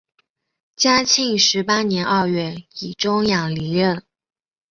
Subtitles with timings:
[0.75, 4.03] 嘉庆十八年二月以终养离任。